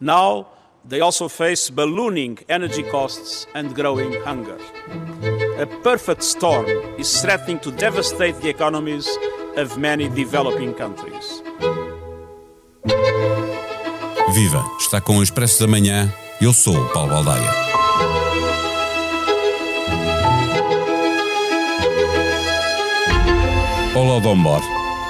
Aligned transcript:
Now, 0.00 0.46
they 0.88 1.00
also 1.00 1.28
face 1.28 1.68
ballooning 1.68 2.38
energy 2.48 2.82
costs 2.82 3.46
and 3.54 3.74
growing 3.74 4.14
hunger. 4.24 4.56
A 5.58 5.66
perfect 5.82 6.22
storm 6.22 6.66
is 6.98 7.20
threatening 7.20 7.58
to 7.60 7.70
devastate 7.70 8.40
the 8.40 8.48
economies 8.48 9.06
of 9.56 9.76
many 9.76 10.08
developing 10.08 10.72
countries. 10.72 11.42
Viva! 14.32 14.64
Está 14.78 15.00
com 15.00 15.18
o 15.18 15.22
Expresso 15.22 15.60
da 15.60 15.66
Manhã. 15.66 16.10
Eu 16.40 16.54
sou 16.54 16.74
o 16.74 16.88
Paulo 16.92 17.10
Baldaia. 17.10 17.50
Holodomor. 23.94 24.62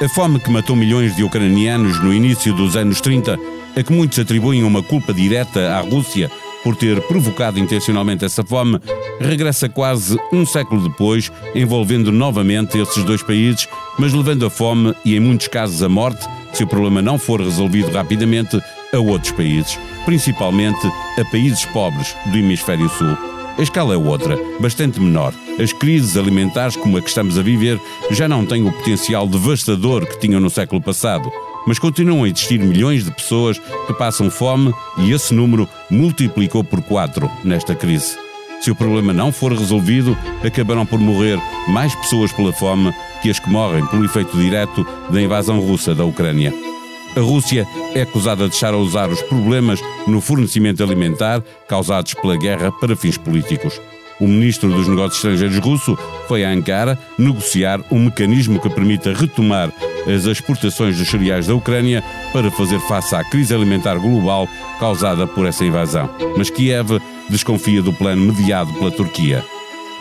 A 0.03 0.09
fome 0.09 0.41
que 0.41 0.51
matou 0.51 0.75
milhões 0.75 1.15
de 1.15 1.23
ucranianos 1.23 2.03
no 2.03 2.11
início 2.11 2.55
dos 2.55 2.75
anos 2.75 3.03
30, 3.03 3.39
a 3.77 3.83
que 3.83 3.93
muitos 3.93 4.19
atribuem 4.19 4.63
uma 4.65 4.83
culpa 4.83 5.13
direta 5.13 5.75
à 5.75 5.81
Rússia 5.81 6.31
por 6.65 6.75
ter 6.75 7.03
provocado 7.03 7.59
intencionalmente 7.59 8.25
essa 8.25 8.43
fome, 8.43 8.81
regressa 9.21 9.69
quase 9.69 10.19
um 10.33 10.47
século 10.47 10.89
depois, 10.89 11.31
envolvendo 11.55 12.11
novamente 12.11 12.79
esses 12.79 13.05
dois 13.05 13.23
países, 13.23 13.69
mas 13.99 14.15
levando 14.15 14.47
a 14.47 14.51
fome 14.51 14.95
e, 15.05 15.15
em 15.15 15.21
muitos 15.21 15.49
casos, 15.49 15.83
a 15.83 15.89
morte, 15.89 16.27
se 16.55 16.65
o 16.65 16.67
problema 16.67 17.03
não 17.03 17.19
for 17.19 17.43
resolvido 17.43 17.93
rapidamente, 17.93 18.59
a 18.95 18.99
outros 18.99 19.33
países, 19.33 19.79
principalmente 20.07 20.81
a 21.19 21.25
países 21.27 21.67
pobres 21.67 22.17
do 22.33 22.39
Hemisfério 22.39 22.89
Sul. 22.89 23.30
A 23.59 23.63
escala 23.63 23.95
é 23.95 23.97
outra, 23.97 24.39
bastante 24.59 25.01
menor. 25.01 25.35
As 25.63 25.73
crises 25.73 26.17
alimentares 26.17 26.77
como 26.77 26.97
a 26.97 27.03
que 27.03 27.09
estamos 27.09 27.39
a 27.39 27.43
viver 27.43 27.81
já 28.11 28.29
não 28.29 28.47
têm 28.47 28.67
o 28.67 28.73
potencial 28.73 29.27
devastador 29.27 30.07
que 30.07 30.19
tinham 30.19 30.41
no 30.41 30.49
século 30.49 30.81
passado, 30.81 31.31
mas 31.67 31.79
continuam 31.79 32.25
a 32.25 32.29
existir 32.29 32.59
milhões 32.59 33.05
de 33.05 33.11
pessoas 33.11 33.59
que 33.87 33.95
passam 33.95 34.31
fome 34.31 34.73
e 34.99 35.13
esse 35.13 35.35
número 35.35 35.69
multiplicou 35.91 36.65
por 36.65 36.81
quatro 36.83 37.31
nesta 37.45 37.75
crise. 37.75 38.17
Se 38.61 38.71
o 38.71 38.75
problema 38.75 39.13
não 39.13 39.33
for 39.33 39.53
resolvido, 39.53 40.17
acabarão 40.45 40.85
por 40.85 40.99
morrer 40.99 41.39
mais 41.69 41.95
pessoas 41.95 42.31
pela 42.33 42.53
fome 42.53 42.93
que 43.23 43.31
as 43.31 43.39
que 43.39 43.49
morrem 43.49 43.87
pelo 43.87 44.05
efeito 44.05 44.37
direto 44.37 44.87
da 45.11 45.21
invasão 45.21 45.61
russa 45.61 45.95
da 45.95 46.05
Ucrânia. 46.05 46.70
A 47.17 47.21
Rússia 47.21 47.67
é 47.95 48.03
acusada 48.03 48.45
de 48.45 48.51
deixar 48.51 48.73
a 48.73 48.77
usar 48.77 49.11
os 49.11 49.21
problemas 49.23 49.81
no 50.07 50.21
fornecimento 50.21 50.83
alimentar 50.83 51.43
causados 51.69 52.15
pela 52.15 52.37
guerra 52.37 52.71
para 52.71 52.95
fins 52.95 53.17
políticos. 53.17 53.81
O 54.21 54.29
ministro 54.29 54.71
dos 54.71 54.87
Negócios 54.87 55.17
Estrangeiros 55.17 55.59
russo 55.59 55.99
foi 56.29 56.45
a 56.45 56.51
Ankara 56.51 56.99
negociar 57.19 57.81
um 57.91 58.05
mecanismo 58.05 58.61
que 58.61 58.69
permita 58.69 59.15
retomar 59.15 59.73
as 60.07 60.25
exportações 60.27 60.99
dos 60.99 61.09
cereais 61.09 61.47
da 61.47 61.55
Ucrânia 61.55 62.05
para 62.33 62.51
fazer 62.51 62.79
face 62.81 63.15
à 63.15 63.25
crise 63.25 63.55
alimentar 63.55 63.97
global 63.97 64.47
causada 64.79 65.27
por 65.27 65.47
essa 65.47 65.65
invasão. 65.65 66.09
Mas 66.37 66.51
Kiev 66.51 67.01
desconfia 67.29 67.83
do 67.83 67.93
plano 67.93 68.33
mediado 68.33 68.73
pela 68.75 68.91
Turquia. 68.91 69.43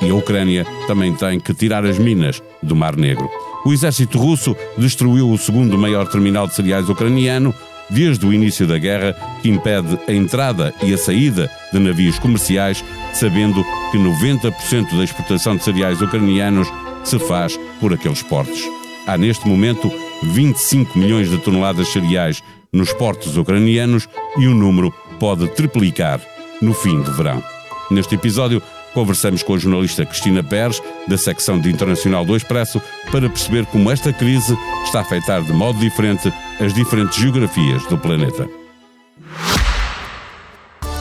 E 0.02 0.10
a 0.10 0.16
Ucrânia 0.16 0.66
também 0.86 1.14
tem 1.14 1.40
que 1.40 1.54
tirar 1.54 1.86
as 1.86 1.98
minas 1.98 2.42
do 2.62 2.76
Mar 2.76 2.96
Negro. 2.96 3.30
O 3.66 3.74
exército 3.74 4.18
russo 4.18 4.56
destruiu 4.78 5.30
o 5.30 5.38
segundo 5.38 5.78
maior 5.78 6.08
terminal 6.08 6.48
de 6.48 6.56
cereais 6.56 6.90
ucraniano 6.90 7.54
desde 7.90 8.26
o 8.26 8.34
início 8.34 8.68
da 8.68 8.78
guerra, 8.78 9.14
que 9.42 9.50
impede 9.50 10.00
a 10.08 10.14
entrada 10.14 10.74
e 10.84 10.94
a 10.94 10.98
saída 10.98 11.50
de 11.74 11.80
navios 11.80 12.20
comerciais, 12.20 12.84
sabendo 13.14 13.64
que 13.92 13.98
90% 13.98 14.96
da 14.96 15.04
exportação 15.04 15.56
de 15.56 15.64
cereais 15.64 16.02
ucranianos 16.02 16.68
se 17.04 17.18
faz 17.20 17.60
por 17.80 17.94
aqueles 17.94 18.22
portos. 18.22 18.62
Há 19.08 19.18
neste 19.18 19.48
momento 19.48 19.92
25 20.22 20.98
milhões 20.98 21.30
de 21.30 21.38
toneladas 21.40 21.88
de 21.88 21.94
cereais 21.94 22.44
nos 22.72 22.94
portos 22.94 23.36
ucranianos 23.38 24.08
e 24.38 24.48
o 24.48 24.54
número 24.54 24.94
pode 25.20 25.48
triplicar 25.50 26.22
no 26.62 26.74
fim 26.74 27.02
do 27.02 27.12
verão. 27.14 27.44
Neste 27.90 28.14
episódio, 28.16 28.62
Conversamos 28.94 29.44
com 29.44 29.56
a 29.56 29.58
jornalista 29.58 30.06
Cristina 30.06 30.44
Pérez, 30.44 30.82
da 31.08 31.18
secção 31.18 31.60
de 31.60 31.70
Internacional 31.70 32.26
do 32.26 32.36
Expresso, 32.36 32.82
para 33.12 33.30
perceber 33.30 33.66
como 33.68 33.92
esta 33.92 34.12
crise 34.12 34.58
está 34.84 35.00
a 35.00 35.02
afetar 35.02 35.44
de 35.44 35.54
modo 35.54 35.80
diferente 35.80 36.34
as 36.60 36.74
diferentes 36.74 37.18
geografias 37.18 37.84
do 37.86 37.98
planeta. 37.98 38.48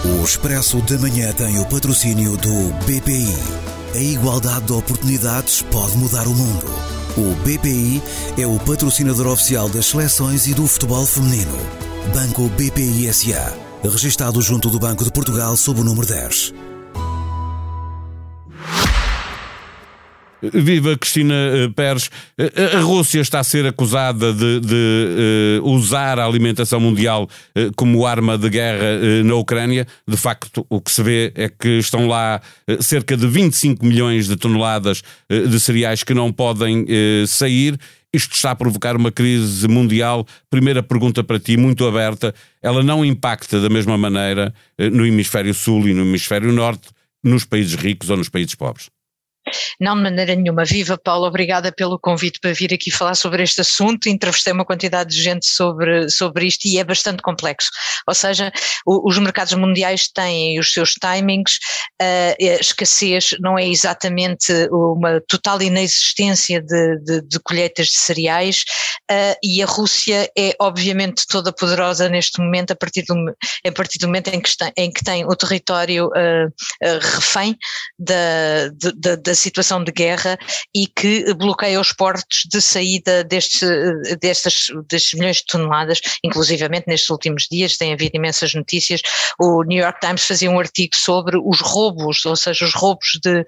O 0.04 0.24
Expresso 0.24 0.80
da 0.82 0.98
Manhã 0.98 1.32
tem 1.32 1.58
o 1.58 1.66
patrocínio 1.66 2.36
do 2.36 2.72
BPI. 2.84 3.34
A 3.94 3.98
igualdade 3.98 4.66
de 4.66 4.72
oportunidades 4.72 5.62
pode 5.62 5.96
mudar 5.96 6.26
o 6.26 6.34
mundo. 6.34 6.66
O 7.16 7.34
BPI 7.42 8.02
é 8.38 8.46
o 8.46 8.58
patrocinador 8.60 9.26
oficial 9.26 9.68
das 9.68 9.86
seleções 9.86 10.46
e 10.46 10.54
do 10.54 10.66
futebol 10.66 11.04
feminino. 11.04 11.58
Banco 12.14 12.48
BPI 12.50 13.12
SA. 13.12 13.56
Registado 13.82 14.40
junto 14.42 14.70
do 14.70 14.78
Banco 14.78 15.04
de 15.04 15.10
Portugal 15.10 15.56
sob 15.56 15.80
o 15.80 15.84
número 15.84 16.06
10. 16.06 16.67
Viva 20.42 20.96
Cristina 20.96 21.34
eh, 21.34 21.68
Pérez. 21.74 22.10
Eh, 22.38 22.52
eh, 22.54 22.76
a 22.76 22.80
Rússia 22.80 23.20
está 23.20 23.40
a 23.40 23.44
ser 23.44 23.66
acusada 23.66 24.32
de, 24.32 24.60
de 24.60 25.60
uh, 25.60 25.68
usar 25.68 26.18
a 26.18 26.24
alimentação 26.24 26.78
mundial 26.80 27.28
uh, 27.56 27.72
como 27.76 28.06
arma 28.06 28.38
de 28.38 28.48
guerra 28.48 28.84
uh, 29.00 29.24
na 29.24 29.34
Ucrânia. 29.34 29.86
De 30.06 30.16
facto, 30.16 30.64
o 30.68 30.80
que 30.80 30.90
se 30.90 31.02
vê 31.02 31.32
é 31.34 31.48
que 31.48 31.78
estão 31.78 32.06
lá 32.06 32.40
cerca 32.80 33.16
de 33.16 33.26
25 33.26 33.84
milhões 33.84 34.28
de 34.28 34.36
toneladas 34.36 35.02
de 35.28 35.60
cereais 35.60 36.02
que 36.02 36.14
não 36.14 36.32
podem 36.32 36.86
sair. 37.26 37.78
Isto 38.12 38.34
está 38.34 38.50
a 38.50 38.54
provocar 38.54 38.96
uma 38.96 39.10
crise 39.10 39.66
mundial. 39.68 40.26
Primeira 40.50 40.82
pergunta 40.82 41.22
para 41.24 41.38
ti, 41.38 41.56
muito 41.56 41.86
aberta. 41.86 42.34
Ela 42.62 42.82
não 42.82 43.04
impacta 43.04 43.60
da 43.60 43.68
mesma 43.68 43.96
maneira 43.96 44.52
no 44.78 45.06
hemisfério 45.06 45.54
sul 45.54 45.88
e 45.88 45.94
no 45.94 46.02
hemisfério 46.02 46.52
norte, 46.52 46.88
nos 47.22 47.44
países 47.44 47.74
ricos 47.74 48.10
ou 48.10 48.16
nos 48.16 48.28
países 48.28 48.54
pobres? 48.54 48.88
Não, 49.80 49.96
de 49.96 50.02
maneira 50.02 50.34
nenhuma. 50.34 50.64
Viva, 50.64 50.98
Paulo, 50.98 51.26
obrigada 51.26 51.72
pelo 51.72 51.98
convite 51.98 52.40
para 52.40 52.52
vir 52.52 52.72
aqui 52.72 52.90
falar 52.90 53.14
sobre 53.14 53.42
este 53.42 53.60
assunto. 53.60 54.08
Entrevistei 54.08 54.52
uma 54.52 54.64
quantidade 54.64 55.14
de 55.14 55.22
gente 55.22 55.46
sobre, 55.46 56.08
sobre 56.08 56.46
isto 56.46 56.66
e 56.66 56.78
é 56.78 56.84
bastante 56.84 57.22
complexo. 57.22 57.70
Ou 58.06 58.14
seja, 58.14 58.52
o, 58.86 59.08
os 59.08 59.18
mercados 59.18 59.52
mundiais 59.54 60.08
têm 60.08 60.58
os 60.58 60.72
seus 60.72 60.94
timings, 60.94 61.58
uh, 62.00 62.34
a 62.40 62.60
escassez 62.60 63.34
não 63.40 63.58
é 63.58 63.66
exatamente 63.66 64.52
uma 64.70 65.20
total 65.28 65.60
inexistência 65.62 66.60
de, 66.60 66.98
de, 66.98 67.22
de 67.22 67.38
colheitas 67.40 67.88
de 67.88 67.94
cereais 67.94 68.64
uh, 69.10 69.36
e 69.42 69.62
a 69.62 69.66
Rússia 69.66 70.30
é 70.36 70.54
obviamente 70.60 71.26
toda 71.26 71.52
poderosa 71.52 72.08
neste 72.08 72.40
momento 72.40 72.72
a 72.72 72.76
partir 72.76 73.02
do, 73.02 73.14
a 73.66 73.72
partir 73.72 73.98
do 73.98 74.06
momento 74.06 74.28
em 74.28 74.40
que, 74.40 74.48
está, 74.48 74.72
em 74.76 74.90
que 74.90 75.04
tem 75.04 75.24
o 75.24 75.36
território 75.36 76.06
uh, 76.06 76.98
refém 77.00 77.56
da, 77.98 78.68
da, 78.96 79.16
da 79.16 79.34
situação 79.38 79.82
de 79.82 79.92
guerra 79.92 80.38
e 80.74 80.86
que 80.86 81.32
bloqueia 81.34 81.80
os 81.80 81.92
portos 81.92 82.44
de 82.50 82.60
saída 82.60 83.24
destes, 83.24 83.60
destas, 84.20 84.66
destes 84.88 85.18
milhões 85.18 85.36
de 85.36 85.46
toneladas, 85.46 86.00
inclusivamente 86.24 86.86
nestes 86.86 87.10
últimos 87.10 87.46
dias 87.50 87.76
tem 87.76 87.92
havido 87.92 88.16
imensas 88.16 88.54
notícias, 88.54 89.02
o 89.38 89.62
New 89.62 89.78
York 89.78 90.00
Times 90.00 90.24
fazia 90.24 90.50
um 90.50 90.58
artigo 90.58 90.94
sobre 90.94 91.36
os 91.36 91.60
roubos, 91.60 92.24
ou 92.24 92.36
seja, 92.36 92.64
os 92.64 92.74
roubos 92.74 93.18
de, 93.22 93.44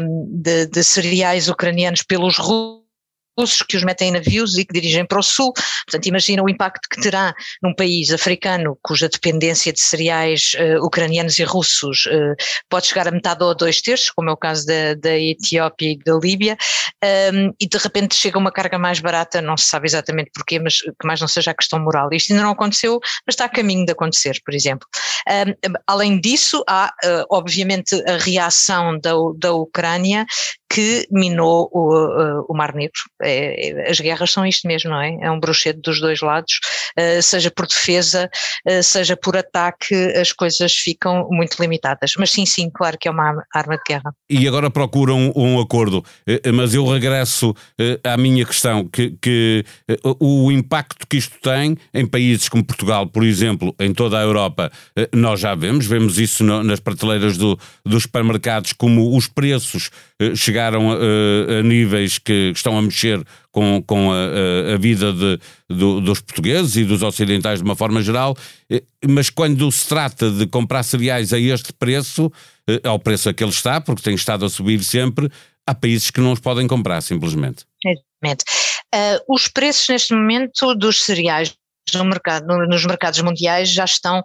hum, 0.00 0.28
de, 0.42 0.66
de 0.66 0.84
cereais 0.84 1.48
ucranianos 1.48 2.02
pelos 2.02 2.36
russos 2.38 2.83
russos 3.38 3.62
que 3.62 3.76
os 3.76 3.84
metem 3.84 4.08
em 4.08 4.12
navios 4.12 4.56
e 4.56 4.64
que 4.64 4.72
dirigem 4.72 5.04
para 5.06 5.18
o 5.18 5.22
sul. 5.22 5.52
Portanto, 5.86 6.06
imagina 6.06 6.42
o 6.42 6.48
impacto 6.48 6.88
que 6.88 7.00
terá 7.00 7.34
num 7.62 7.74
país 7.74 8.10
africano 8.12 8.78
cuja 8.82 9.08
dependência 9.08 9.72
de 9.72 9.80
cereais 9.80 10.52
uh, 10.54 10.84
ucranianos 10.84 11.38
e 11.38 11.44
russos 11.44 12.06
uh, 12.06 12.34
pode 12.68 12.86
chegar 12.86 13.08
a 13.08 13.10
metade 13.10 13.42
ou 13.42 13.50
a 13.50 13.54
dois 13.54 13.80
terços, 13.80 14.10
como 14.10 14.30
é 14.30 14.32
o 14.32 14.36
caso 14.36 14.66
da, 14.66 14.94
da 14.94 15.18
Etiópia 15.18 15.92
e 15.92 15.98
da 15.98 16.14
Líbia, 16.14 16.56
um, 17.32 17.52
e 17.60 17.66
de 17.66 17.78
repente 17.78 18.14
chega 18.14 18.38
uma 18.38 18.52
carga 18.52 18.78
mais 18.78 19.00
barata, 19.00 19.40
não 19.40 19.56
se 19.56 19.66
sabe 19.66 19.86
exatamente 19.86 20.30
porquê, 20.34 20.58
mas 20.58 20.80
que 20.80 21.06
mais 21.06 21.20
não 21.20 21.28
seja 21.28 21.50
a 21.50 21.54
questão 21.54 21.78
moral. 21.80 22.08
Isto 22.12 22.32
ainda 22.32 22.44
não 22.44 22.52
aconteceu, 22.52 23.00
mas 23.26 23.34
está 23.34 23.44
a 23.44 23.48
caminho 23.48 23.84
de 23.84 23.92
acontecer, 23.92 24.40
por 24.44 24.54
exemplo. 24.54 24.86
Um, 25.28 25.72
além 25.86 26.20
disso, 26.20 26.62
há 26.68 26.92
uh, 27.04 27.24
obviamente 27.30 27.94
a 28.08 28.16
reação 28.18 28.98
da, 28.98 29.12
da 29.38 29.52
Ucrânia 29.52 30.26
que 30.68 31.06
minou 31.10 31.70
o, 31.72 32.46
o 32.48 32.56
Mar 32.56 32.74
Negro. 32.74 33.00
É, 33.22 33.68
é, 33.68 33.90
as 33.90 34.00
guerras 34.00 34.32
são 34.32 34.44
isto 34.44 34.66
mesmo, 34.66 34.90
não 34.90 35.00
é? 35.00 35.16
É 35.20 35.30
um 35.30 35.38
bruxedo 35.38 35.80
dos 35.80 36.00
dois 36.00 36.20
lados, 36.20 36.58
uh, 36.98 37.22
seja 37.22 37.48
por 37.48 37.66
defesa, 37.66 38.28
uh, 38.68 38.82
seja 38.82 39.16
por 39.16 39.36
ataque, 39.36 39.94
as 40.16 40.32
coisas 40.32 40.74
ficam 40.74 41.28
muito 41.30 41.60
limitadas. 41.60 42.14
Mas 42.18 42.30
sim, 42.32 42.44
sim, 42.44 42.68
claro 42.74 42.98
que 42.98 43.06
é 43.06 43.10
uma 43.10 43.44
arma 43.54 43.76
de 43.76 43.82
guerra. 43.86 44.12
E 44.28 44.48
agora 44.48 44.68
procuram 44.68 45.32
um, 45.36 45.54
um 45.54 45.60
acordo, 45.60 46.04
mas 46.52 46.74
eu 46.74 46.84
regresso 46.86 47.54
à 48.02 48.16
minha 48.16 48.44
questão, 48.44 48.88
que, 48.88 49.16
que 49.20 49.64
o 50.18 50.50
impacto 50.50 51.06
que 51.06 51.16
isto 51.16 51.38
tem 51.40 51.76
em 51.92 52.06
países 52.06 52.48
como 52.48 52.64
Portugal, 52.64 53.06
por 53.06 53.22
exemplo, 53.22 53.74
em 53.78 53.92
toda 53.92 54.18
a 54.18 54.22
Europa, 54.22 54.72
nós 55.12 55.40
já 55.40 55.54
vemos, 55.54 55.86
vemos 55.86 56.18
isso 56.18 56.42
nas 56.42 56.80
prateleiras 56.80 57.36
do, 57.36 57.58
dos 57.84 58.02
supermercados, 58.02 58.72
como 58.72 59.16
os 59.16 59.28
preços 59.28 59.90
chegaram 60.34 60.63
a, 60.72 61.58
a, 61.58 61.62
níveis 61.62 62.18
que 62.18 62.52
estão 62.54 62.78
a 62.78 62.82
mexer 62.82 63.22
com, 63.50 63.82
com 63.86 64.12
a, 64.12 64.74
a 64.74 64.76
vida 64.78 65.12
de, 65.12 65.38
do, 65.68 66.00
dos 66.00 66.20
portugueses 66.20 66.76
e 66.76 66.84
dos 66.84 67.02
ocidentais 67.02 67.58
de 67.58 67.64
uma 67.64 67.76
forma 67.76 68.00
geral, 68.00 68.36
mas 69.06 69.28
quando 69.30 69.70
se 69.70 69.88
trata 69.88 70.30
de 70.30 70.46
comprar 70.46 70.82
cereais 70.82 71.32
a 71.32 71.38
este 71.38 71.72
preço, 71.72 72.32
ao 72.82 72.98
preço 72.98 73.28
a 73.28 73.34
que 73.34 73.44
ele 73.44 73.50
está, 73.50 73.80
porque 73.80 74.02
tem 74.02 74.14
estado 74.14 74.44
a 74.44 74.48
subir 74.48 74.82
sempre, 74.82 75.30
há 75.66 75.74
países 75.74 76.10
que 76.10 76.20
não 76.20 76.32
os 76.32 76.40
podem 76.40 76.66
comprar, 76.66 77.00
simplesmente. 77.00 77.64
Exatamente. 77.84 78.44
Uh, 78.94 79.34
os 79.34 79.48
preços 79.48 79.88
neste 79.88 80.14
momento 80.14 80.74
dos 80.74 81.02
cereais 81.02 81.54
no 81.92 82.04
mercado, 82.04 82.46
no, 82.46 82.66
nos 82.66 82.84
mercados 82.86 83.20
mundiais 83.20 83.68
já 83.68 83.84
estão 83.84 84.22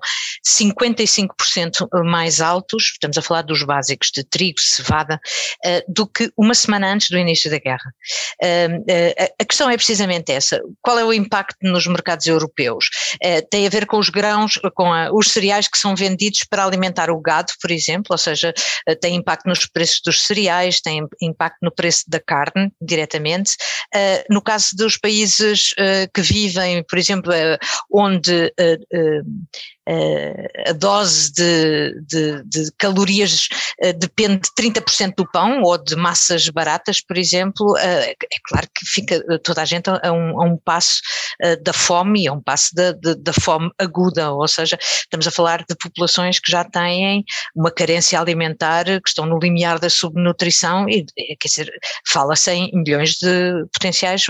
55% 0.47 1.87
mais 2.05 2.39
altos, 2.41 2.91
estamos 2.93 3.17
a 3.17 3.21
falar 3.21 3.41
dos 3.41 3.63
básicos 3.63 4.11
de 4.11 4.23
trigo, 4.23 4.59
cevada, 4.59 5.19
uh, 5.65 5.91
do 5.91 6.07
que 6.07 6.31
uma 6.37 6.53
semana 6.53 6.93
antes 6.93 7.09
do 7.09 7.17
início 7.17 7.49
da 7.49 7.59
guerra. 7.59 7.93
Uh, 8.41 8.77
uh, 8.77 9.33
a 9.39 9.45
questão 9.45 9.69
é 9.69 9.75
precisamente 9.75 10.31
essa. 10.31 10.61
Qual 10.81 10.97
é 10.97 11.03
o 11.03 11.13
impacto 11.13 11.57
nos 11.63 11.85
mercados 11.87 12.27
europeus? 12.27 12.89
tem 13.49 13.65
a 13.65 13.69
ver 13.69 13.85
com 13.85 13.97
os 13.97 14.09
grãos, 14.09 14.59
com 14.75 14.91
os 15.13 15.31
cereais 15.31 15.67
que 15.67 15.77
são 15.77 15.95
vendidos 15.95 16.43
para 16.43 16.63
alimentar 16.63 17.09
o 17.09 17.19
gado, 17.19 17.51
por 17.61 17.71
exemplo, 17.71 18.07
ou 18.11 18.17
seja, 18.17 18.53
tem 19.01 19.15
impacto 19.15 19.47
nos 19.47 19.65
preços 19.65 20.01
dos 20.05 20.23
cereais, 20.23 20.79
tem 20.79 21.05
impacto 21.21 21.57
no 21.61 21.71
preço 21.71 22.03
da 22.07 22.19
carne, 22.19 22.71
diretamente. 22.81 23.55
no 24.29 24.41
caso 24.41 24.75
dos 24.75 24.97
países 24.97 25.73
que 26.13 26.21
vivem, 26.21 26.83
por 26.83 26.97
exemplo, 26.97 27.33
onde 27.91 28.53
uh, 28.59 29.21
uh, 29.89 30.69
a 30.69 30.73
dose 30.73 31.31
de, 31.33 32.01
de, 32.05 32.43
de 32.43 32.71
calorias 32.77 33.47
depende 33.97 34.41
de 34.41 34.71
30% 34.71 35.15
do 35.15 35.31
pão 35.31 35.63
ou 35.63 35.77
de 35.77 35.95
massas 35.95 36.47
baratas, 36.49 37.01
por 37.01 37.17
exemplo, 37.17 37.75
é 37.77 38.13
claro 38.47 38.67
que 38.75 38.85
fica 38.85 39.23
toda 39.39 39.63
a 39.63 39.65
gente 39.65 39.89
a 39.89 40.11
um, 40.11 40.39
a 40.39 40.45
um 40.45 40.57
passo 40.57 41.01
da 41.63 41.73
fome 41.73 42.27
a 42.27 42.33
um 42.33 42.41
passo 42.41 42.75
da, 42.75 42.91
da 42.91 43.33
fome 43.33 43.71
aguda, 43.79 44.31
ou 44.31 44.47
seja, 44.47 44.77
estamos 44.79 45.25
a 45.25 45.31
falar 45.31 45.65
de 45.67 45.75
populações 45.75 46.37
que 46.37 46.51
já 46.51 46.63
têm 46.63 47.23
uma 47.55 47.71
carência 47.71 48.19
alimentar, 48.19 48.85
que 48.85 49.09
estão 49.09 49.25
no 49.25 49.39
limiar 49.39 49.79
da 49.79 49.89
subnutrição 49.89 50.87
e, 50.87 51.05
quer 51.39 51.47
dizer, 51.47 51.71
fala-se 52.07 52.51
em 52.51 52.71
milhões 52.73 53.15
de 53.15 53.65
potenciais, 53.73 54.25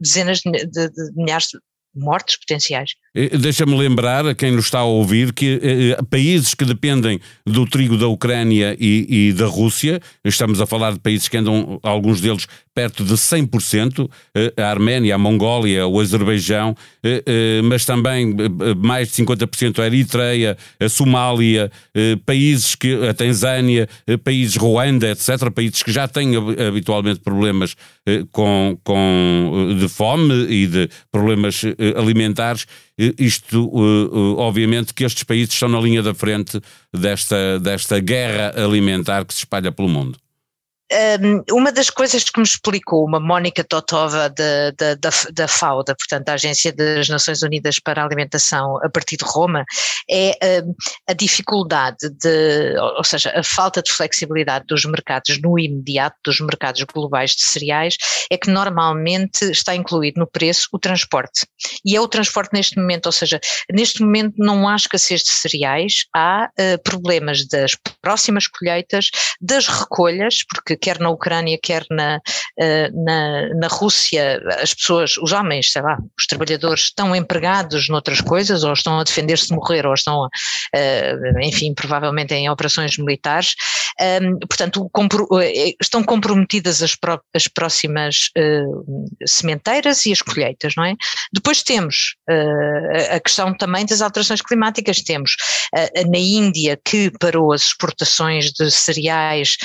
dezenas 0.00 0.40
de, 0.40 0.66
de, 0.66 0.88
de 0.88 1.12
milhares 1.14 1.48
de 1.48 1.58
mortes 1.94 2.36
potenciais. 2.36 2.94
Deixa-me 3.40 3.76
lembrar 3.76 4.26
a 4.26 4.34
quem 4.34 4.50
nos 4.50 4.64
está 4.64 4.80
a 4.80 4.84
ouvir 4.84 5.32
que 5.32 5.60
eh, 5.62 5.90
eh, 5.90 6.02
países 6.10 6.52
que 6.54 6.64
dependem 6.64 7.20
do 7.46 7.64
trigo 7.64 7.96
da 7.96 8.08
Ucrânia 8.08 8.76
e, 8.78 9.28
e, 9.28 9.32
da 9.32 9.46
Rússia, 9.46 10.00
estamos 10.24 10.60
a 10.60 10.66
falar 10.66 10.94
de 10.94 10.98
países 10.98 11.28
que 11.28 11.36
andam, 11.36 11.78
alguns 11.82 12.20
deles, 12.20 12.48
perto 12.74 13.04
de 13.04 13.14
100%, 13.14 14.10
eh, 14.34 14.52
a 14.56 14.68
Arménia, 14.68 15.14
a 15.14 15.18
Mongólia, 15.18 15.86
o 15.86 16.00
Azerbaijão, 16.00 16.76
eh, 17.02 17.22
eh, 17.24 17.62
mas 17.62 17.84
também 17.84 18.34
mais 18.76 19.08
de 19.08 19.14
50% 19.14 19.80
a 19.80 19.86
Eritreia, 19.86 20.56
a 20.80 20.88
Somália, 20.88 21.70
países 22.26 22.74
que, 22.74 23.06
a 23.06 23.14
Tanzânia, 23.14 23.88
países 24.24 24.56
Ruanda, 24.56 25.10
etc., 25.10 25.50
países 25.54 25.82
que 25.82 25.92
já 25.92 26.08
têm 26.08 26.32
habitualmente 26.36 27.20
problemas 27.20 27.76
com, 28.32 28.76
com, 28.82 29.76
de 29.78 29.88
fome 29.88 30.34
e 30.48 30.66
de 30.66 30.88
problemas 31.12 31.62
alimentares, 31.96 32.66
isto, 33.18 33.70
obviamente, 34.36 34.92
que 34.92 35.04
estes 35.04 35.22
países 35.22 35.54
estão 35.54 35.68
na 35.68 35.80
linha 35.80 36.02
da 36.02 36.14
frente 36.14 36.60
desta, 36.92 37.60
desta 37.60 38.00
guerra 38.00 38.52
alimentar 38.56 39.24
que 39.24 39.34
se 39.34 39.40
espalha 39.40 39.70
pelo 39.70 39.88
mundo 39.88 40.18
uma 41.50 41.72
das 41.72 41.90
coisas 41.90 42.24
que 42.24 42.38
me 42.38 42.44
explicou 42.44 43.04
uma 43.04 43.20
Mónica 43.20 43.64
Totova 43.64 44.28
da, 44.28 44.70
da, 44.70 44.94
da, 44.94 45.10
da 45.32 45.48
FAUDA, 45.48 45.94
portanto 45.94 46.26
da 46.26 46.34
Agência 46.34 46.72
das 46.72 47.08
Nações 47.08 47.42
Unidas 47.42 47.78
para 47.78 48.02
a 48.02 48.04
Alimentação 48.04 48.78
a 48.82 48.88
partir 48.88 49.16
de 49.16 49.24
Roma, 49.24 49.64
é 50.10 50.62
a 51.08 51.12
dificuldade 51.12 52.10
de, 52.10 52.76
ou 52.96 53.04
seja, 53.04 53.32
a 53.34 53.42
falta 53.42 53.82
de 53.82 53.92
flexibilidade 53.92 54.66
dos 54.66 54.84
mercados 54.84 55.40
no 55.40 55.58
imediato, 55.58 56.16
dos 56.24 56.40
mercados 56.40 56.82
globais 56.82 57.32
de 57.32 57.44
cereais, 57.44 57.96
é 58.30 58.36
que 58.36 58.50
normalmente 58.50 59.44
está 59.50 59.74
incluído 59.74 60.20
no 60.20 60.26
preço 60.26 60.68
o 60.72 60.78
transporte. 60.78 61.46
E 61.84 61.96
é 61.96 62.00
o 62.00 62.08
transporte 62.08 62.52
neste 62.52 62.76
momento, 62.78 63.06
ou 63.06 63.12
seja, 63.12 63.40
neste 63.72 64.02
momento 64.02 64.34
não 64.38 64.68
há 64.68 64.76
escassez 64.76 65.22
de 65.22 65.30
cereais, 65.30 66.06
há 66.14 66.48
uh, 66.48 66.82
problemas 66.82 67.46
das 67.46 67.76
próximas 68.00 68.46
colheitas, 68.46 69.10
das 69.40 69.66
recolhas, 69.66 70.38
porque 70.48 70.76
quer 70.84 71.00
na 71.00 71.08
Ucrânia, 71.08 71.58
quer 71.62 71.86
na, 71.90 72.20
eh, 72.60 72.90
na, 72.92 73.48
na 73.54 73.68
Rússia, 73.68 74.38
as 74.60 74.74
pessoas, 74.74 75.16
os 75.16 75.32
homens, 75.32 75.72
sei 75.72 75.80
lá, 75.80 75.96
os 76.18 76.26
trabalhadores 76.26 76.84
estão 76.84 77.16
empregados 77.16 77.88
noutras 77.88 78.20
coisas, 78.20 78.64
ou 78.64 78.72
estão 78.74 79.00
a 79.00 79.04
defender-se 79.04 79.48
de 79.48 79.54
morrer, 79.54 79.86
ou 79.86 79.94
estão, 79.94 80.28
eh, 80.74 81.14
enfim, 81.42 81.72
provavelmente 81.72 82.34
em 82.34 82.50
operações 82.50 82.98
militares. 82.98 83.54
Portanto, 84.46 84.90
eh, 85.40 85.74
estão 85.80 86.04
comprometidas 86.04 86.82
as, 86.82 86.94
as 87.34 87.48
próximas 87.48 88.28
sementeiras 89.26 90.04
e 90.04 90.12
as 90.12 90.20
colheitas, 90.20 90.74
não 90.76 90.84
é? 90.84 90.94
Depois 91.32 91.62
temos 91.62 92.16
a 93.10 93.20
questão 93.20 93.56
também 93.56 93.86
das 93.86 94.02
alterações 94.02 94.42
climáticas. 94.42 95.00
Temos 95.02 95.36
na 96.10 96.18
Índia 96.18 96.78
que 96.84 97.10
parou 97.20 97.52
as 97.52 97.66
exportações 97.66 98.50
de 98.52 98.70
cereais 98.70 99.56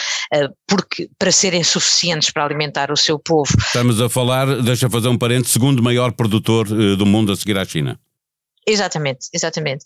porque 0.67 1.08
para 1.17 1.31
serem 1.31 1.63
suficientes 1.63 2.29
para 2.29 2.45
alimentar 2.45 2.91
o 2.91 2.97
seu 2.97 3.17
povo. 3.17 3.51
Estamos 3.57 4.01
a 4.01 4.09
falar, 4.09 4.61
deixa 4.61 4.89
fazer 4.89 5.07
um 5.07 5.17
parente, 5.17 5.49
segundo 5.49 5.81
maior 5.81 6.11
produtor 6.11 6.67
uh, 6.67 6.95
do 6.95 7.05
mundo 7.05 7.31
a 7.31 7.35
seguir 7.35 7.57
à 7.57 7.65
China. 7.65 7.99
Exatamente, 8.67 9.27
exatamente. 9.33 9.83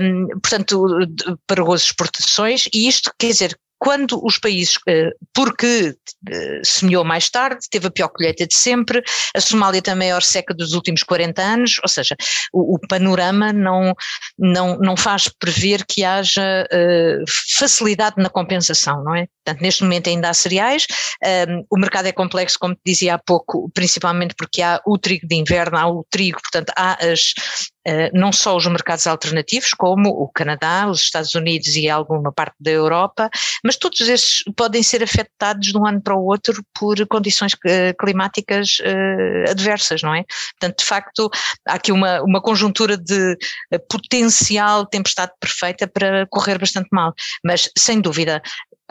Um, 0.00 0.28
portanto, 0.40 0.86
parou 1.46 1.72
as 1.72 1.82
exportações 1.82 2.66
e 2.72 2.88
isto 2.88 3.12
quer 3.18 3.28
dizer 3.28 3.58
quando 3.86 4.20
os 4.26 4.36
países, 4.36 4.80
eh, 4.88 5.12
porque 5.32 5.94
eh, 6.28 6.60
semeou 6.64 7.04
mais 7.04 7.30
tarde, 7.30 7.68
teve 7.70 7.86
a 7.86 7.90
pior 7.90 8.08
colheita 8.08 8.44
de 8.44 8.52
sempre, 8.52 9.00
a 9.32 9.40
Somália 9.40 9.80
tem 9.80 9.92
a 9.92 9.96
maior 9.96 10.24
seca 10.24 10.52
dos 10.52 10.72
últimos 10.72 11.04
40 11.04 11.40
anos, 11.40 11.78
ou 11.80 11.88
seja, 11.88 12.16
o, 12.52 12.74
o 12.74 12.80
panorama 12.80 13.52
não, 13.52 13.94
não, 14.36 14.76
não 14.78 14.96
faz 14.96 15.28
prever 15.28 15.84
que 15.86 16.02
haja 16.02 16.66
uh, 16.66 17.24
facilidade 17.56 18.16
na 18.20 18.28
compensação, 18.28 19.04
não 19.04 19.14
é? 19.14 19.28
Portanto, 19.44 19.62
neste 19.62 19.84
momento 19.84 20.08
ainda 20.08 20.30
há 20.30 20.34
cereais, 20.34 20.88
um, 21.48 21.64
o 21.70 21.78
mercado 21.78 22.06
é 22.06 22.12
complexo, 22.12 22.58
como 22.58 22.74
te 22.74 22.80
dizia 22.84 23.14
há 23.14 23.18
pouco, 23.18 23.70
principalmente 23.72 24.34
porque 24.36 24.62
há 24.62 24.80
o 24.84 24.98
trigo 24.98 25.28
de 25.28 25.36
inverno, 25.36 25.78
há 25.78 25.86
o 25.86 26.04
trigo, 26.10 26.40
portanto, 26.42 26.72
há 26.76 26.98
as, 27.06 27.34
não 28.12 28.32
só 28.32 28.56
os 28.56 28.66
mercados 28.66 29.06
alternativos, 29.06 29.72
como 29.72 30.08
o 30.10 30.28
Canadá, 30.28 30.88
os 30.88 31.00
Estados 31.00 31.34
Unidos 31.34 31.76
e 31.76 31.88
alguma 31.88 32.32
parte 32.32 32.56
da 32.58 32.70
Europa, 32.70 33.30
mas 33.62 33.76
todos 33.76 34.00
esses 34.00 34.42
podem 34.56 34.82
ser 34.82 35.02
afetados 35.02 35.68
de 35.68 35.78
um 35.78 35.86
ano 35.86 36.00
para 36.00 36.16
o 36.16 36.24
outro 36.24 36.64
por 36.78 36.96
condições 37.06 37.52
uh, 37.52 37.96
climáticas 37.98 38.78
uh, 38.80 39.50
adversas, 39.50 40.02
não 40.02 40.14
é? 40.14 40.24
Portanto, 40.58 40.78
de 40.80 40.84
facto, 40.84 41.30
há 41.66 41.74
aqui 41.74 41.92
uma, 41.92 42.22
uma 42.22 42.40
conjuntura 42.40 42.96
de 42.96 43.36
potencial 43.88 44.86
tempestade 44.86 45.32
perfeita 45.40 45.86
para 45.86 46.26
correr 46.26 46.58
bastante 46.58 46.88
mal, 46.92 47.14
mas 47.44 47.70
sem 47.76 48.00
dúvida 48.00 48.42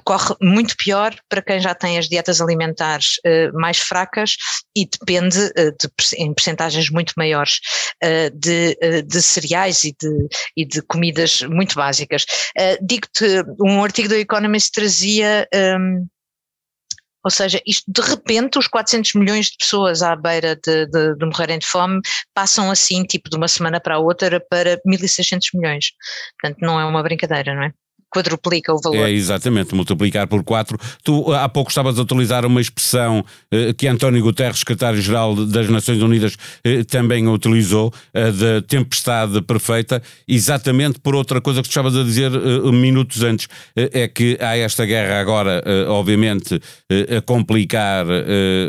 corre 0.03 0.35
muito 0.41 0.75
pior 0.77 1.15
para 1.29 1.41
quem 1.41 1.59
já 1.59 1.73
tem 1.73 1.97
as 1.97 2.07
dietas 2.07 2.41
alimentares 2.41 3.17
uh, 3.25 3.57
mais 3.59 3.77
fracas 3.77 4.35
e 4.75 4.87
depende 4.87 5.39
uh, 5.39 5.71
de, 5.71 5.89
em 6.17 6.33
percentagens 6.33 6.89
muito 6.89 7.13
maiores 7.17 7.59
uh, 8.03 8.29
de, 8.37 8.77
de, 9.03 9.21
cereais 9.21 9.83
e 9.83 9.95
de, 9.99 10.27
e 10.55 10.65
de, 10.65 10.81
comidas 10.81 11.41
muito 11.41 11.75
básicas. 11.75 12.25
Digo-te, 12.81 13.43
um 13.59 13.83
artigo 13.83 14.09
do 14.09 14.15
Economist 14.15 14.71
trazia 14.71 15.47
um, 15.53 15.57
ehm, 15.57 16.05
ou 17.23 17.31
seja, 17.31 17.59
isto 17.65 17.91
de 17.91 18.01
repente 18.01 18.59
os 18.59 18.67
400 18.67 19.15
milhões 19.15 19.47
de 19.47 19.57
pessoas 19.57 20.03
à 20.03 20.15
beira 20.15 20.55
de, 20.55 20.85
de, 20.85 21.15
de, 21.15 21.25
morrerem 21.25 21.57
de 21.57 21.65
fome 21.65 21.99
passam 22.35 22.69
assim, 22.69 23.03
tipo 23.03 23.29
de 23.31 23.35
uma 23.35 23.47
semana 23.47 23.79
para 23.79 23.95
a 23.95 23.99
outra, 23.99 24.39
para 24.39 24.79
1.600 24.85 25.49
milhões. 25.55 25.87
Portanto, 26.39 26.59
não 26.61 26.79
é 26.79 26.85
uma 26.85 27.01
brincadeira, 27.01 27.55
não 27.55 27.63
é? 27.63 27.73
Quadruplica 28.15 28.73
o 28.73 28.79
valor. 28.79 29.07
É, 29.07 29.11
exatamente, 29.11 29.75
multiplicar 29.75 30.27
por 30.27 30.43
4. 30.43 30.77
Tu 31.03 31.33
há 31.33 31.49
pouco 31.49 31.69
estavas 31.69 31.99
a 31.99 32.01
utilizar 32.01 32.45
uma 32.45 32.61
expressão 32.61 33.25
eh, 33.51 33.73
que 33.73 33.87
António 33.87 34.21
Guterres, 34.21 34.59
secretário-geral 34.59 35.35
das 35.35 35.69
Nações 35.69 36.01
Unidas, 36.01 36.37
eh, 36.63 36.83
também 36.83 37.27
utilizou, 37.27 37.93
a 38.13 38.29
de 38.29 38.61
tempestade 38.61 39.41
perfeita, 39.41 40.01
exatamente 40.27 40.99
por 40.99 41.15
outra 41.15 41.41
coisa 41.41 41.61
que 41.61 41.67
tu 41.67 41.71
estavas 41.71 41.95
a 41.95 42.03
dizer 42.03 42.31
eh, 42.31 42.71
minutos 42.71 43.23
antes, 43.23 43.47
eh, 43.75 44.03
é 44.03 44.07
que 44.07 44.37
há 44.39 44.57
esta 44.57 44.85
guerra 44.85 45.19
agora, 45.19 45.61
eh, 45.65 45.85
obviamente, 45.87 46.61
eh, 46.89 47.17
a 47.17 47.21
complicar 47.21 48.05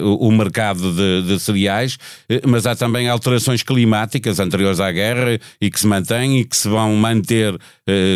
o 0.03 0.31
mercado 0.31 0.93
de, 0.93 1.23
de 1.23 1.41
cereais, 1.41 1.99
mas 2.47 2.67
há 2.67 2.75
também 2.75 3.09
alterações 3.09 3.63
climáticas 3.63 4.41
anteriores 4.41 4.81
à 4.81 4.91
guerra 4.91 5.39
e 5.61 5.71
que 5.71 5.79
se 5.79 5.87
mantêm 5.87 6.39
e 6.41 6.45
que 6.45 6.57
se 6.57 6.69
vão 6.69 6.95
manter 6.97 7.57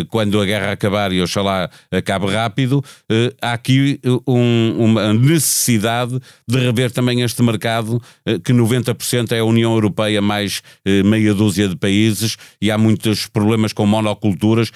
quando 0.09 0.39
a 0.41 0.45
guerra 0.45 0.71
acabar 0.71 1.11
e 1.11 1.20
e 1.21 1.23
oxalá 1.23 1.69
acabe 1.91 2.27
rápido, 2.27 2.83
eh, 3.09 3.33
há 3.41 3.53
aqui 3.53 3.99
um, 4.27 4.85
uma 4.85 5.13
necessidade 5.13 6.19
de 6.47 6.57
rever 6.57 6.91
também 6.91 7.21
este 7.21 7.41
mercado, 7.41 8.01
que 8.43 8.53
90% 8.53 9.31
é 9.31 9.39
a 9.39 9.45
União 9.45 9.73
Europeia 9.73 10.21
mais 10.21 10.61
meia 11.05 11.33
dúzia 11.33 11.67
de 11.67 11.75
países 11.75 12.37
e 12.61 12.69
há 12.69 12.77
muitos 12.77 13.27
problemas 13.27 13.73
com 13.73 13.85
monoculturas. 13.85 14.71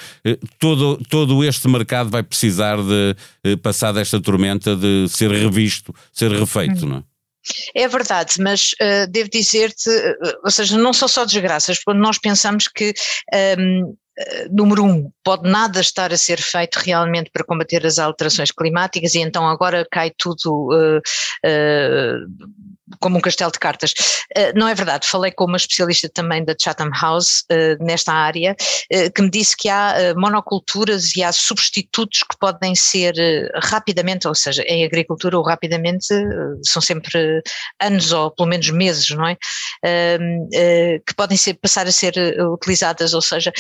Todo, 0.60 0.98
todo 1.10 1.44
este 1.44 1.68
mercado 1.68 2.10
vai 2.10 2.24
precisar 2.24 2.78
de 2.78 3.58
passar 3.58 3.92
desta 3.92 4.20
tormenta, 4.22 4.76
de 4.76 5.08
ser 5.10 5.32
revisto, 5.32 5.94
ser 6.14 6.32
refeito, 6.32 6.86
não 6.86 6.98
é? 6.98 7.04
É 7.76 7.88
verdade, 7.88 8.36
mas 8.40 8.74
uh, 8.74 9.08
devo 9.10 9.30
dizer-te, 9.30 9.90
uh, 9.90 10.40
ou 10.44 10.52
seja, 10.52 10.78
não 10.78 10.94
são 10.94 11.08
só 11.08 11.26
desgraças, 11.26 11.80
quando 11.84 12.00
nós 12.00 12.18
pensamos 12.18 12.68
que 12.68 12.94
um, 13.60 13.82
Uh, 13.84 14.05
número 14.50 14.84
um, 14.84 15.12
pode 15.24 15.50
nada 15.50 15.80
estar 15.80 16.14
a 16.14 16.18
ser 16.18 16.40
feito 16.42 16.78
realmente 16.78 17.30
para 17.32 17.46
combater 17.46 17.86
as 17.86 18.00
alterações 18.00 18.52
climáticas 18.52 19.14
e 19.16 19.20
então 19.20 19.48
agora 19.48 19.86
cai 19.92 20.12
tudo 20.18 20.70
uh, 20.72 20.98
uh, 20.98 22.75
como 23.00 23.18
um 23.18 23.22
castelo 23.22 23.52
de 23.52 23.60
cartas. 23.60 23.94
Uh, 24.38 24.58
não 24.58 24.68
é 24.68 24.76
verdade, 24.76 25.08
falei 25.08 25.32
com 25.32 25.46
uma 25.46 25.58
especialista 25.58 26.10
também 26.10 26.44
da 26.44 26.56
Chatham 26.60 26.90
House 26.90 27.44
uh, 27.52 27.84
nesta 27.84 28.14
área, 28.14 28.56
uh, 28.94 29.12
que 29.12 29.22
me 29.22 29.30
disse 29.30 29.56
que 29.58 29.70
há 29.70 30.14
monoculturas 30.16 31.16
e 31.16 31.24
há 31.24 31.32
substitutos 31.32 32.24
que 32.24 32.38
podem 32.38 32.76
ser 32.76 33.14
rapidamente, 33.56 34.28
ou 34.28 34.36
seja, 34.36 34.64
em 34.64 34.86
agricultura 34.86 35.38
ou 35.38 35.44
rapidamente, 35.44 36.08
são 36.64 36.82
sempre 36.82 37.42
anos 37.82 38.12
ou 38.12 38.32
pelo 38.32 38.50
menos 38.50 38.70
meses, 38.70 39.10
não 39.12 39.28
é? 39.28 39.38
que 41.06 41.14
podem 41.16 41.38
ser, 41.38 41.56
passar 41.56 41.88
a 41.88 41.92
ser 41.92 42.14
utilizadas, 42.52 43.14
ou 43.14 43.22
seja, 43.22 43.52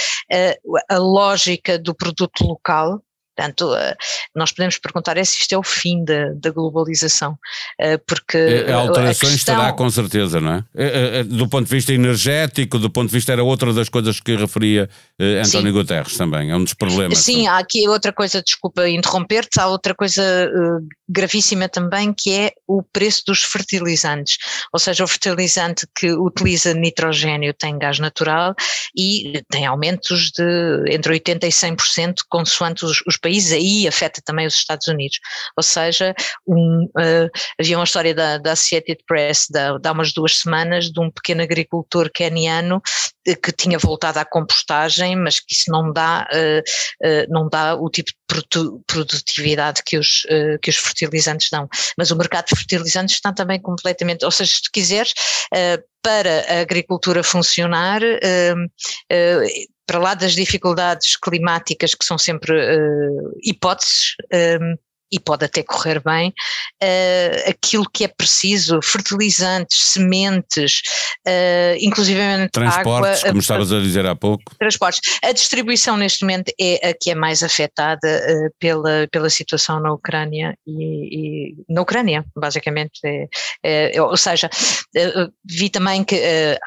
a 0.89 0.98
lógica 0.98 1.77
do 1.77 1.96
produto 1.96 2.46
local, 2.46 3.01
Portanto, 3.36 3.75
eh, 3.75 3.96
nós 4.34 4.51
podemos 4.51 4.77
perguntar 4.77 5.18
é 5.18 5.24
se 5.24 5.38
isto 5.39 5.54
é 5.54 5.58
o 5.58 5.63
fim 5.63 6.04
da, 6.06 6.30
da 6.36 6.51
globalização, 6.51 7.38
eh, 7.77 7.98
porque... 7.98 8.38
É, 8.38 8.72
alterações 8.72 9.34
questão... 9.34 9.56
estará 9.56 9.74
com 9.74 9.89
certeza, 9.89 10.39
não 10.39 10.54
é? 10.54 10.63
é? 10.74 11.24
Do 11.24 11.48
ponto 11.50 11.68
de 11.68 11.75
vista 11.75 11.92
energético, 11.92 12.80
do 12.80 12.89
ponto 12.89 13.10
de 13.10 13.13
vista, 13.13 13.34
era 13.34 13.44
outra 13.44 13.74
das 13.74 13.89
coisas 13.89 14.20
que 14.22 14.36
referia 14.36 14.89
eh, 15.20 15.42
António 15.46 15.74
Sim. 15.74 15.80
Guterres 15.80 16.18
também, 16.18 16.50
é 16.50 16.56
um 16.56 16.63
dos 16.63 16.74
problemas. 16.74 17.18
Sim, 17.18 17.34
também. 17.34 17.48
há 17.48 17.58
aqui 17.58 17.88
outra 17.89 18.13
coisa, 18.13 18.42
desculpa 18.42 18.88
interromper-te, 18.88 19.60
há 19.60 19.68
outra 19.68 19.94
coisa 19.94 20.24
gravíssima 21.07 21.69
também, 21.69 22.13
que 22.13 22.33
é 22.33 22.51
o 22.67 22.81
preço 22.81 23.24
dos 23.27 23.43
fertilizantes, 23.43 24.38
ou 24.74 24.79
seja, 24.79 25.03
o 25.03 25.07
fertilizante 25.07 25.85
que 25.95 26.12
utiliza 26.12 26.74
nitrogênio 26.74 27.53
tem 27.53 27.77
gás 27.77 28.00
natural 28.00 28.55
e 28.97 29.43
tem 29.50 29.65
aumentos 29.65 30.31
de 30.31 30.83
entre 30.89 31.13
80% 31.19 31.43
e 31.43 31.50
100% 31.50 32.13
consoante 32.29 32.85
os, 32.85 33.01
os 33.07 33.17
países, 33.17 33.51
aí 33.51 33.88
afeta 33.88 34.21
também 34.24 34.47
os 34.47 34.55
Estados 34.55 34.88
Unidos. 34.88 35.19
Ou 35.55 35.63
seja, 35.63 36.15
um, 36.47 36.85
uh, 36.97 37.29
havia 37.59 37.77
uma 37.77 37.83
história 37.83 38.13
da, 38.13 38.38
da 38.38 38.53
Associated 38.53 39.00
Press 39.07 39.47
de 39.50 39.59
há 39.59 39.91
umas 39.91 40.13
duas 40.13 40.39
semanas 40.39 40.91
de 40.91 41.00
um 41.00 41.12
pequeno 41.12 41.43
agricultor 41.43 42.09
keniano 42.12 42.81
eh, 43.27 43.35
que 43.35 43.51
tinha 43.51 43.77
voltado 43.77 44.19
à 44.19 44.25
compostagem, 44.25 45.15
mas 45.15 45.39
que 45.39 45.53
isso 45.53 45.69
não 45.69 45.91
dá, 45.91 46.27
uh, 46.31 47.07
uh, 47.07 47.25
não 47.29 47.47
dá 47.47 47.75
o 47.75 47.89
tipo 47.89 48.09
de 48.09 48.15
produtividade 48.88 49.81
que 49.85 49.97
os, 49.97 50.25
que 50.62 50.69
os 50.69 50.75
fertilizantes 50.75 50.94
dão. 51.51 51.67
Mas 51.97 52.11
o 52.11 52.15
mercado 52.15 52.47
de 52.47 52.55
fertilizantes 52.55 53.15
está 53.15 53.33
também 53.33 53.61
completamente, 53.61 54.23
ou 54.25 54.31
seja, 54.31 54.55
se 54.55 54.61
tu 54.63 54.69
quiseres, 54.71 55.13
para 56.01 56.45
a 56.47 56.61
agricultura 56.61 57.23
funcionar, 57.23 58.01
para 59.87 59.99
lá 59.99 60.13
das 60.13 60.33
dificuldades 60.33 61.15
climáticas 61.15 61.93
que 61.93 62.05
são 62.05 62.17
sempre 62.17 62.55
hipóteses, 63.43 64.15
e 65.12 65.19
pode 65.19 65.45
até 65.45 65.63
correr 65.63 66.01
bem, 66.03 66.29
uh, 66.29 67.50
aquilo 67.50 67.85
que 67.91 68.03
é 68.03 68.07
preciso, 68.07 68.79
fertilizantes, 68.81 69.77
sementes, 69.77 70.81
uh, 71.27 71.77
inclusive 71.79 72.19
transportes, 72.51 73.19
água, 73.19 73.29
como 73.29 73.39
estavas 73.39 73.71
a 73.71 73.79
dizer 73.79 74.05
há 74.05 74.15
pouco. 74.15 74.43
Transportes. 74.57 75.19
A 75.24 75.31
distribuição 75.31 75.97
neste 75.97 76.24
momento 76.24 76.51
é 76.59 76.89
a 76.89 76.93
que 76.93 77.12
é 77.12 77.15
mais 77.15 77.43
afetada 77.43 78.07
uh, 78.07 78.50
pela, 78.59 79.07
pela 79.12 79.29
situação 79.29 79.79
na 79.79 79.93
Ucrânia 79.93 80.57
e, 80.65 81.51
e 81.51 81.55
na 81.69 81.81
Ucrânia, 81.81 82.25
basicamente. 82.35 83.00
É, 83.63 83.95
é, 83.95 84.01
ou 84.01 84.17
seja, 84.17 84.50
vi 85.43 85.69
também 85.69 86.03
que 86.03 86.15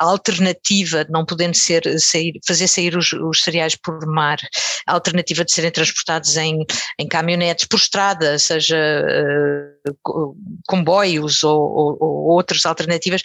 a 0.01 0.05
alternativa 0.05 1.05
de 1.05 1.11
não 1.11 1.25
podendo 1.25 1.57
ser, 1.57 1.83
sair, 1.99 2.39
fazer 2.47 2.69
sair 2.69 2.97
os, 2.97 3.13
os 3.13 3.43
cereais 3.43 3.75
por 3.77 4.07
mar, 4.07 4.39
a 4.87 4.93
alternativa 4.93 5.45
de 5.45 5.53
serem 5.53 5.71
transportados 5.71 6.37
em, 6.37 6.65
em 6.99 7.07
caminhonetes 7.07 7.67
por 7.67 7.77
estrada, 7.77 8.28
seja 8.37 8.77
uh, 8.77 10.37
comboios 10.67 11.45
ou, 11.45 11.61
ou, 11.61 11.97
ou 12.01 12.29
outras 12.31 12.67
alternativas, 12.67 13.23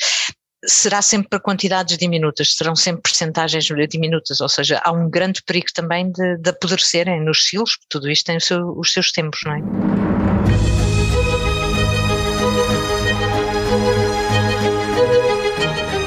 será 0.65 1.01
sempre 1.01 1.29
para 1.29 1.39
quantidades 1.39 1.97
diminutas, 1.97 2.55
serão 2.55 2.75
sempre 2.75 3.01
percentagens 3.01 3.65
diminutas, 3.89 4.39
ou 4.39 4.49
seja, 4.49 4.81
há 4.83 4.91
um 4.91 5.09
grande 5.09 5.41
perigo 5.43 5.67
também 5.73 6.11
de, 6.11 6.37
de 6.37 6.49
apodrecerem 6.49 7.23
nos 7.23 7.45
silos, 7.45 7.77
tudo 7.89 8.09
isto 8.09 8.25
tem 8.25 8.39
seu, 8.39 8.77
os 8.77 8.93
seus 8.93 9.11
tempos, 9.11 9.41
não 9.45 9.55
é? 9.55 9.59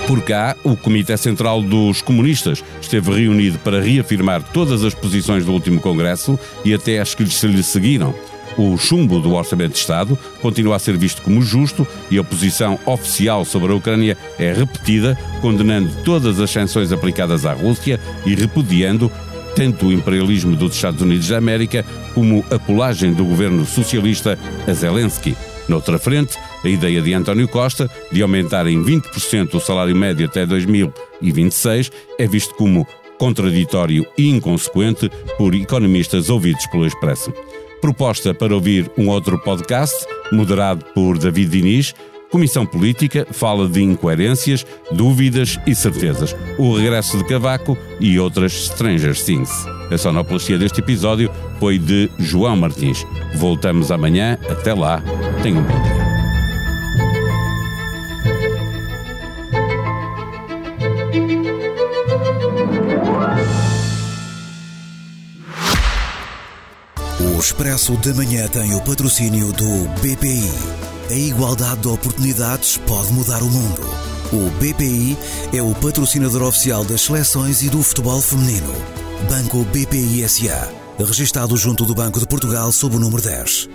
Por 0.06 0.22
cá, 0.22 0.56
o 0.62 0.76
Comitê 0.76 1.16
Central 1.16 1.60
dos 1.60 2.00
Comunistas 2.00 2.62
esteve 2.80 3.12
reunido 3.12 3.58
para 3.58 3.80
reafirmar 3.80 4.40
todas 4.52 4.84
as 4.84 4.94
posições 4.94 5.44
do 5.44 5.52
último 5.52 5.80
Congresso 5.80 6.38
e 6.64 6.72
até 6.72 7.00
as 7.00 7.12
que 7.12 7.24
lhe 7.24 7.62
seguiram. 7.62 8.14
O 8.56 8.76
chumbo 8.78 9.20
do 9.20 9.34
Orçamento 9.34 9.72
de 9.72 9.78
Estado 9.78 10.18
continua 10.40 10.76
a 10.76 10.78
ser 10.78 10.96
visto 10.96 11.20
como 11.20 11.42
justo 11.42 11.86
e 12.10 12.18
a 12.18 12.25
posição 12.25 12.78
oficial 12.86 13.44
sobre 13.44 13.70
a 13.70 13.75
Ucrânia 13.75 14.16
é 14.38 14.52
repetida, 14.52 15.18
condenando 15.42 15.90
todas 16.04 16.40
as 16.40 16.50
sanções 16.50 16.90
aplicadas 16.90 17.44
à 17.44 17.52
Rússia 17.52 18.00
e 18.25 18.34
repudiando 18.34 19.12
tanto 19.54 19.86
o 19.86 19.92
imperialismo 19.92 20.56
dos 20.56 20.75
Estados 20.75 21.02
Unidos 21.02 21.28
da 21.28 21.36
América 21.36 21.84
como 22.14 22.44
a 22.50 22.58
colagem 22.58 23.12
do 23.12 23.25
governo 23.25 23.66
socialista 23.66 24.38
a 24.66 24.72
Zelensky. 24.72 25.36
Noutra 25.68 25.98
frente, 25.98 26.38
a 26.64 26.68
ideia 26.68 27.02
de 27.02 27.12
António 27.12 27.48
Costa 27.48 27.90
de 28.10 28.22
aumentar 28.22 28.66
em 28.66 28.82
20% 28.82 29.54
o 29.54 29.60
salário 29.60 29.96
médio 29.96 30.26
até 30.26 30.46
2026 30.46 31.90
é 32.18 32.26
visto 32.26 32.54
como 32.54 32.86
contraditório 33.18 34.06
e 34.16 34.28
inconsequente 34.28 35.10
por 35.36 35.54
economistas 35.54 36.30
ouvidos 36.30 36.66
pelo 36.66 36.86
Expresso 36.86 37.32
proposta 37.80 38.35
para 38.35 38.54
ouvir 38.54 38.90
um 38.97 39.09
outro 39.09 39.38
podcast, 39.38 40.06
moderado 40.33 40.85
por 40.95 41.18
David 41.18 41.50
Diniz. 41.50 41.95
Comissão 42.30 42.66
Política 42.66 43.26
fala 43.30 43.68
de 43.68 43.83
incoerências, 43.83 44.66
dúvidas 44.90 45.59
e 45.66 45.75
certezas. 45.75 46.35
O 46.59 46.76
regresso 46.76 47.16
de 47.18 47.25
Cavaco 47.25 47.78
e 48.00 48.18
outras 48.18 48.52
Stranger 48.52 49.16
Things. 49.16 49.50
A 49.90 49.97
sonoplastia 49.97 50.59
deste 50.59 50.80
episódio 50.80 51.30
foi 51.61 51.78
de 51.78 52.11
João 52.18 52.56
Martins. 52.56 53.04
Voltamos 53.37 53.92
amanhã. 53.92 54.38
Até 54.50 54.75
lá. 54.75 55.02
Tenham 55.42 55.61
um 55.61 55.62
bom 55.62 55.83
dia. 55.83 56.05
Expresso 67.46 67.96
da 67.98 68.12
Manhã 68.12 68.48
tem 68.48 68.74
o 68.74 68.80
patrocínio 68.80 69.52
do 69.52 69.88
BPI. 70.00 70.50
A 71.08 71.14
igualdade 71.14 71.82
de 71.82 71.86
oportunidades 71.86 72.76
pode 72.78 73.12
mudar 73.12 73.40
o 73.40 73.48
mundo. 73.48 73.82
O 74.32 74.50
BPI 74.58 75.16
é 75.52 75.62
o 75.62 75.72
patrocinador 75.76 76.42
oficial 76.42 76.84
das 76.84 77.02
seleções 77.02 77.62
e 77.62 77.68
do 77.68 77.84
futebol 77.84 78.20
feminino. 78.20 78.74
Banco 79.30 79.64
BPI 79.66 80.28
SA. 80.28 80.68
Registado 80.98 81.56
junto 81.56 81.84
do 81.84 81.94
Banco 81.94 82.18
de 82.18 82.26
Portugal 82.26 82.72
sob 82.72 82.96
o 82.96 82.98
número 82.98 83.22
10. 83.22 83.68